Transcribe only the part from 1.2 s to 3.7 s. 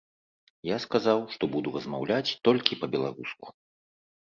што буду размаўляць толькі па-беларуску.